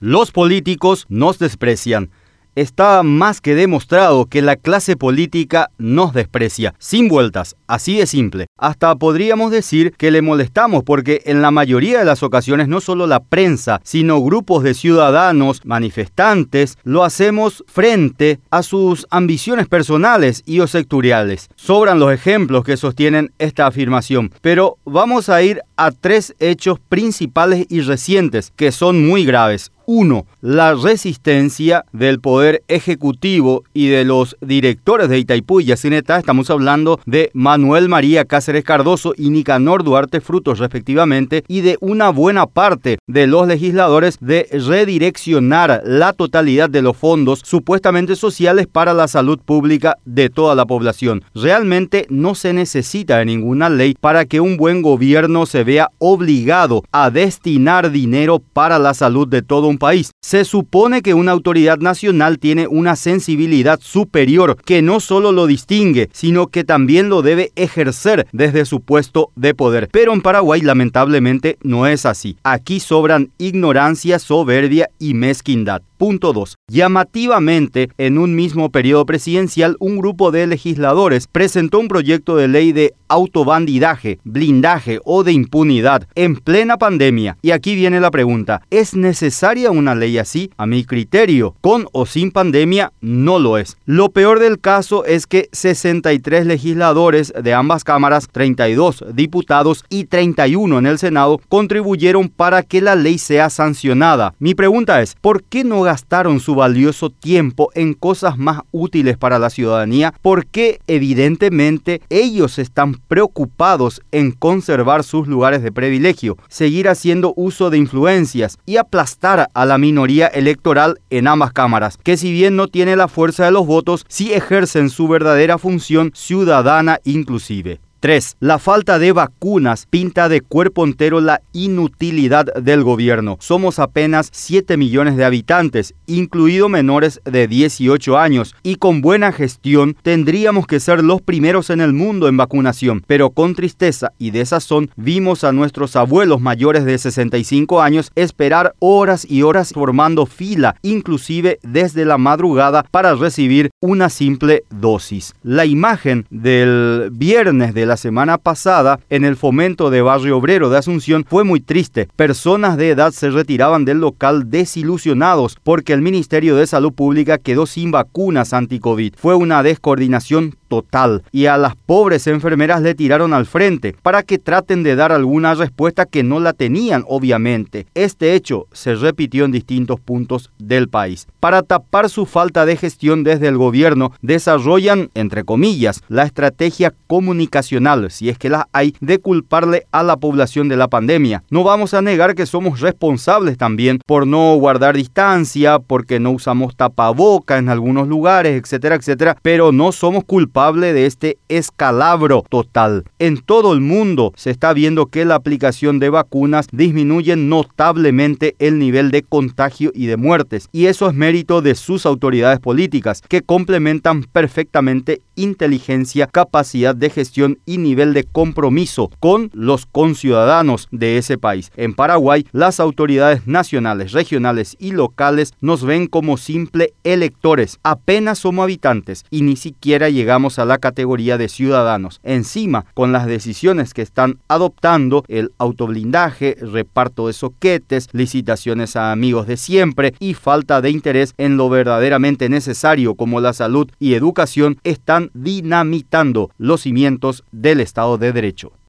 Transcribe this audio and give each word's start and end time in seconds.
Los 0.00 0.30
políticos 0.30 1.06
nos 1.08 1.40
desprecian. 1.40 2.10
Está 2.54 3.02
más 3.02 3.40
que 3.40 3.56
demostrado 3.56 4.26
que 4.26 4.42
la 4.42 4.54
clase 4.54 4.96
política 4.96 5.70
nos 5.76 6.12
desprecia, 6.12 6.72
sin 6.78 7.08
vueltas, 7.08 7.56
así 7.66 7.98
de 7.98 8.06
simple. 8.06 8.46
Hasta 8.56 8.94
podríamos 8.94 9.50
decir 9.50 9.92
que 9.98 10.12
le 10.12 10.22
molestamos 10.22 10.84
porque 10.84 11.22
en 11.26 11.42
la 11.42 11.50
mayoría 11.50 11.98
de 11.98 12.04
las 12.04 12.22
ocasiones 12.22 12.68
no 12.68 12.80
solo 12.80 13.08
la 13.08 13.24
prensa, 13.24 13.80
sino 13.82 14.22
grupos 14.22 14.62
de 14.62 14.74
ciudadanos, 14.74 15.62
manifestantes, 15.64 16.78
lo 16.84 17.02
hacemos 17.02 17.64
frente 17.66 18.38
a 18.50 18.62
sus 18.62 19.04
ambiciones 19.10 19.66
personales 19.66 20.44
y 20.46 20.60
o 20.60 20.68
sectoriales. 20.68 21.48
Sobran 21.56 21.98
los 21.98 22.12
ejemplos 22.12 22.62
que 22.62 22.76
sostienen 22.76 23.32
esta 23.40 23.66
afirmación, 23.66 24.32
pero 24.42 24.78
vamos 24.84 25.28
a 25.28 25.42
ir 25.42 25.60
a 25.76 25.90
tres 25.90 26.36
hechos 26.38 26.78
principales 26.88 27.66
y 27.68 27.80
recientes 27.80 28.52
que 28.54 28.70
son 28.70 29.04
muy 29.04 29.24
graves. 29.24 29.72
Uno, 29.90 30.26
la 30.42 30.74
resistencia 30.74 31.86
del 31.94 32.20
poder 32.20 32.62
ejecutivo 32.68 33.64
y 33.72 33.86
de 33.86 34.04
los 34.04 34.36
directores 34.42 35.08
de 35.08 35.18
Itaipú 35.18 35.60
y 35.60 35.64
Yacineta. 35.64 36.18
Estamos 36.18 36.50
hablando 36.50 37.00
de 37.06 37.30
Manuel 37.32 37.88
María 37.88 38.26
Cáceres 38.26 38.64
Cardoso 38.64 39.14
y 39.16 39.30
Nicanor 39.30 39.84
Duarte 39.84 40.20
Frutos, 40.20 40.58
respectivamente, 40.58 41.42
y 41.48 41.62
de 41.62 41.78
una 41.80 42.10
buena 42.10 42.44
parte 42.44 42.98
de 43.06 43.26
los 43.26 43.48
legisladores 43.48 44.18
de 44.20 44.46
redireccionar 44.52 45.80
la 45.86 46.12
totalidad 46.12 46.68
de 46.68 46.82
los 46.82 46.94
fondos 46.94 47.40
supuestamente 47.42 48.14
sociales 48.14 48.66
para 48.66 48.92
la 48.92 49.08
salud 49.08 49.38
pública 49.42 49.96
de 50.04 50.28
toda 50.28 50.54
la 50.54 50.66
población. 50.66 51.24
Realmente 51.34 52.06
no 52.10 52.34
se 52.34 52.52
necesita 52.52 53.16
de 53.16 53.24
ninguna 53.24 53.70
ley 53.70 53.94
para 53.98 54.26
que 54.26 54.40
un 54.40 54.58
buen 54.58 54.82
gobierno 54.82 55.46
se 55.46 55.64
vea 55.64 55.88
obligado 55.96 56.84
a 56.92 57.10
destinar 57.10 57.90
dinero 57.90 58.42
para 58.52 58.78
la 58.78 58.92
salud 58.92 59.26
de 59.26 59.40
todo 59.40 59.66
un 59.66 59.77
país. 59.78 60.10
Se 60.22 60.44
supone 60.44 61.02
que 61.02 61.14
una 61.14 61.32
autoridad 61.32 61.78
nacional 61.78 62.38
tiene 62.38 62.66
una 62.66 62.96
sensibilidad 62.96 63.80
superior 63.80 64.56
que 64.64 64.82
no 64.82 65.00
solo 65.00 65.32
lo 65.32 65.46
distingue, 65.46 66.10
sino 66.12 66.48
que 66.48 66.64
también 66.64 67.08
lo 67.08 67.22
debe 67.22 67.52
ejercer 67.56 68.26
desde 68.32 68.64
su 68.64 68.80
puesto 68.80 69.30
de 69.36 69.54
poder. 69.54 69.88
Pero 69.90 70.12
en 70.12 70.20
Paraguay 70.20 70.60
lamentablemente 70.60 71.58
no 71.62 71.86
es 71.86 72.06
así. 72.06 72.36
Aquí 72.42 72.80
sobran 72.80 73.30
ignorancia, 73.38 74.18
soberbia 74.18 74.90
y 74.98 75.14
mezquindad. 75.14 75.82
Punto 75.98 76.32
2. 76.32 76.54
Llamativamente, 76.70 77.88
en 77.98 78.18
un 78.18 78.36
mismo 78.36 78.70
periodo 78.70 79.04
presidencial, 79.04 79.76
un 79.80 79.98
grupo 79.98 80.30
de 80.30 80.46
legisladores 80.46 81.26
presentó 81.26 81.80
un 81.80 81.88
proyecto 81.88 82.36
de 82.36 82.46
ley 82.46 82.70
de 82.70 82.94
autobandidaje, 83.08 84.20
blindaje 84.22 85.00
o 85.04 85.24
de 85.24 85.32
impunidad 85.32 86.06
en 86.14 86.36
plena 86.36 86.76
pandemia. 86.76 87.36
Y 87.42 87.50
aquí 87.50 87.74
viene 87.74 87.98
la 87.98 88.12
pregunta, 88.12 88.62
¿es 88.70 88.94
necesaria 88.94 89.67
una 89.70 89.94
ley 89.94 90.18
así? 90.18 90.50
A 90.56 90.66
mi 90.66 90.84
criterio, 90.84 91.54
con 91.60 91.86
o 91.92 92.06
sin 92.06 92.30
pandemia, 92.30 92.92
no 93.00 93.38
lo 93.38 93.58
es. 93.58 93.76
Lo 93.86 94.10
peor 94.10 94.38
del 94.38 94.58
caso 94.60 95.04
es 95.04 95.26
que 95.26 95.48
63 95.52 96.46
legisladores 96.46 97.32
de 97.40 97.54
ambas 97.54 97.84
cámaras, 97.84 98.28
32 98.30 99.04
diputados 99.12 99.84
y 99.88 100.04
31 100.04 100.78
en 100.78 100.86
el 100.86 100.98
Senado 100.98 101.40
contribuyeron 101.48 102.28
para 102.28 102.62
que 102.62 102.80
la 102.80 102.94
ley 102.94 103.18
sea 103.18 103.50
sancionada. 103.50 104.34
Mi 104.38 104.54
pregunta 104.54 105.02
es, 105.02 105.14
¿por 105.20 105.42
qué 105.42 105.64
no 105.64 105.82
gastaron 105.82 106.40
su 106.40 106.54
valioso 106.54 107.10
tiempo 107.10 107.70
en 107.74 107.94
cosas 107.94 108.38
más 108.38 108.60
útiles 108.70 109.16
para 109.16 109.38
la 109.38 109.50
ciudadanía? 109.50 110.14
Porque 110.22 110.80
evidentemente 110.86 112.00
ellos 112.08 112.58
están 112.58 112.94
preocupados 113.08 114.02
en 114.12 114.32
conservar 114.32 115.04
sus 115.04 115.26
lugares 115.26 115.62
de 115.62 115.72
privilegio, 115.72 116.36
seguir 116.48 116.88
haciendo 116.88 117.32
uso 117.36 117.70
de 117.70 117.78
influencias 117.78 118.58
y 118.66 118.76
aplastar 118.76 119.48
a 119.58 119.66
la 119.66 119.76
minoría 119.76 120.28
electoral 120.28 121.00
en 121.10 121.26
ambas 121.26 121.52
cámaras, 121.52 121.98
que 122.00 122.16
si 122.16 122.30
bien 122.30 122.54
no 122.54 122.68
tiene 122.68 122.94
la 122.94 123.08
fuerza 123.08 123.44
de 123.44 123.50
los 123.50 123.66
votos, 123.66 124.06
sí 124.06 124.32
ejercen 124.32 124.88
su 124.88 125.08
verdadera 125.08 125.58
función 125.58 126.12
ciudadana 126.14 127.00
inclusive. 127.02 127.80
3. 128.00 128.36
La 128.40 128.58
falta 128.58 128.98
de 128.98 129.12
vacunas 129.12 129.86
pinta 129.86 130.28
de 130.28 130.40
cuerpo 130.40 130.84
entero 130.84 131.20
la 131.20 131.40
inutilidad 131.52 132.46
del 132.54 132.84
gobierno. 132.84 133.36
Somos 133.40 133.78
apenas 133.78 134.28
7 134.32 134.76
millones 134.76 135.16
de 135.16 135.24
habitantes, 135.24 135.94
incluidos 136.06 136.70
menores 136.70 137.20
de 137.24 137.48
18 137.48 138.16
años, 138.16 138.54
y 138.62 138.76
con 138.76 139.00
buena 139.00 139.32
gestión 139.32 139.96
tendríamos 140.02 140.66
que 140.66 140.80
ser 140.80 141.02
los 141.02 141.20
primeros 141.20 141.70
en 141.70 141.80
el 141.80 141.92
mundo 141.92 142.28
en 142.28 142.36
vacunación. 142.36 143.02
Pero 143.06 143.30
con 143.30 143.54
tristeza 143.54 144.12
y 144.18 144.30
desazón 144.30 144.90
vimos 144.96 145.42
a 145.42 145.52
nuestros 145.52 145.96
abuelos 145.96 146.40
mayores 146.40 146.84
de 146.84 146.98
65 146.98 147.82
años 147.82 148.12
esperar 148.14 148.74
horas 148.78 149.26
y 149.28 149.42
horas 149.42 149.72
formando 149.72 150.26
fila, 150.26 150.76
inclusive 150.82 151.58
desde 151.62 152.04
la 152.04 152.18
madrugada, 152.18 152.84
para 152.90 153.14
recibir 153.14 153.70
una 153.80 154.08
simple 154.08 154.62
dosis. 154.70 155.34
La 155.42 155.66
imagen 155.66 156.26
del 156.30 157.08
viernes 157.12 157.74
de 157.74 157.87
la 157.88 157.96
semana 157.96 158.38
pasada 158.38 159.00
en 159.10 159.24
el 159.24 159.36
fomento 159.36 159.90
de 159.90 160.02
Barrio 160.02 160.38
Obrero 160.38 160.70
de 160.70 160.78
Asunción 160.78 161.24
fue 161.28 161.42
muy 161.42 161.60
triste. 161.60 162.08
Personas 162.14 162.76
de 162.76 162.90
edad 162.90 163.10
se 163.10 163.30
retiraban 163.30 163.84
del 163.84 163.98
local 163.98 164.50
desilusionados 164.50 165.56
porque 165.64 165.94
el 165.94 166.02
Ministerio 166.02 166.54
de 166.54 166.66
Salud 166.66 166.92
Pública 166.92 167.38
quedó 167.38 167.66
sin 167.66 167.90
vacunas 167.90 168.52
anti-COVID. 168.52 169.14
Fue 169.16 169.34
una 169.34 169.62
descoordinación 169.62 170.54
total 170.68 171.22
y 171.32 171.46
a 171.46 171.56
las 171.56 171.74
pobres 171.74 172.26
enfermeras 172.26 172.82
le 172.82 172.94
tiraron 172.94 173.32
al 173.32 173.46
frente 173.46 173.94
para 174.02 174.22
que 174.22 174.38
traten 174.38 174.82
de 174.82 174.94
dar 174.94 175.12
alguna 175.12 175.54
respuesta 175.54 176.06
que 176.06 176.22
no 176.22 176.40
la 176.40 176.52
tenían 176.52 177.04
obviamente. 177.08 177.86
Este 177.94 178.34
hecho 178.34 178.66
se 178.72 178.94
repitió 178.94 179.44
en 179.44 179.52
distintos 179.52 179.98
puntos 180.00 180.50
del 180.58 180.88
país. 180.88 181.26
Para 181.40 181.62
tapar 181.62 182.10
su 182.10 182.26
falta 182.26 182.66
de 182.66 182.76
gestión 182.76 183.24
desde 183.24 183.48
el 183.48 183.56
gobierno 183.56 184.12
desarrollan, 184.20 185.10
entre 185.14 185.44
comillas, 185.44 186.02
la 186.08 186.24
estrategia 186.24 186.92
comunicacional, 187.06 188.10
si 188.10 188.28
es 188.28 188.38
que 188.38 188.50
la 188.50 188.68
hay, 188.72 188.94
de 189.00 189.18
culparle 189.18 189.86
a 189.92 190.02
la 190.02 190.16
población 190.16 190.68
de 190.68 190.76
la 190.76 190.88
pandemia. 190.88 191.42
No 191.50 191.64
vamos 191.64 191.94
a 191.94 192.02
negar 192.02 192.34
que 192.34 192.46
somos 192.46 192.80
responsables 192.80 193.56
también 193.56 194.00
por 194.04 194.26
no 194.26 194.54
guardar 194.56 194.96
distancia, 194.96 195.78
porque 195.78 196.20
no 196.20 196.32
usamos 196.32 196.76
tapaboca 196.76 197.58
en 197.58 197.68
algunos 197.68 198.08
lugares, 198.08 198.60
etcétera, 198.60 198.96
etcétera, 198.96 199.36
pero 199.42 199.72
no 199.72 199.92
somos 199.92 200.24
culpables 200.24 200.57
de 200.58 201.06
este 201.06 201.38
escalabro 201.48 202.44
total. 202.48 203.04
En 203.20 203.38
todo 203.38 203.72
el 203.72 203.80
mundo 203.80 204.32
se 204.34 204.50
está 204.50 204.72
viendo 204.72 205.06
que 205.06 205.24
la 205.24 205.36
aplicación 205.36 206.00
de 206.00 206.10
vacunas 206.10 206.66
disminuye 206.72 207.36
notablemente 207.36 208.56
el 208.58 208.80
nivel 208.80 209.12
de 209.12 209.22
contagio 209.22 209.92
y 209.94 210.06
de 210.06 210.16
muertes, 210.16 210.68
y 210.72 210.86
eso 210.86 211.08
es 211.08 211.14
mérito 211.14 211.62
de 211.62 211.76
sus 211.76 212.06
autoridades 212.06 212.58
políticas, 212.58 213.22
que 213.28 213.42
complementan 213.42 214.24
perfectamente 214.24 215.20
inteligencia, 215.36 216.26
capacidad 216.26 216.96
de 216.96 217.10
gestión 217.10 217.58
y 217.64 217.78
nivel 217.78 218.12
de 218.12 218.24
compromiso 218.24 219.12
con 219.20 219.50
los 219.54 219.86
conciudadanos 219.86 220.88
de 220.90 221.18
ese 221.18 221.38
país. 221.38 221.70
En 221.76 221.94
Paraguay, 221.94 222.44
las 222.50 222.80
autoridades 222.80 223.46
nacionales, 223.46 224.10
regionales 224.10 224.74
y 224.80 224.90
locales 224.90 225.54
nos 225.60 225.84
ven 225.84 226.08
como 226.08 226.36
simple 226.36 226.94
electores, 227.04 227.78
apenas 227.84 228.40
somos 228.40 228.64
habitantes 228.64 229.24
y 229.30 229.42
ni 229.42 229.54
siquiera 229.54 230.10
llegamos 230.10 230.47
a 230.56 230.64
la 230.64 230.78
categoría 230.78 231.36
de 231.36 231.48
ciudadanos. 231.48 232.20
Encima, 232.22 232.86
con 232.94 233.10
las 233.12 233.26
decisiones 233.26 233.92
que 233.92 234.02
están 234.02 234.38
adoptando, 234.46 235.24
el 235.28 235.50
autoblindaje, 235.58 236.56
reparto 236.60 237.26
de 237.26 237.32
soquetes, 237.32 238.08
licitaciones 238.12 238.96
a 238.96 239.12
amigos 239.12 239.46
de 239.48 239.56
siempre 239.56 240.14
y 240.20 240.34
falta 240.34 240.80
de 240.80 240.90
interés 240.90 241.34
en 241.38 241.56
lo 241.56 241.68
verdaderamente 241.68 242.48
necesario 242.48 243.16
como 243.16 243.40
la 243.40 243.52
salud 243.52 243.90
y 243.98 244.14
educación, 244.14 244.78
están 244.84 245.30
dinamitando 245.34 246.50
los 246.56 246.82
cimientos 246.82 247.44
del 247.50 247.80
Estado 247.80 248.16
de 248.16 248.32
Derecho. 248.32 248.72